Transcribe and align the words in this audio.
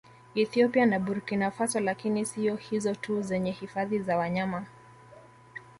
Ethiopia 0.35 0.85
na 0.85 0.99
Burkinafaso 0.99 1.79
lakini 1.79 2.25
siyo 2.25 2.55
hizo 2.55 2.95
tu 2.95 3.21
zenye 3.21 3.51
hifadhi 3.51 3.99
za 3.99 4.17
wanyama 4.17 4.65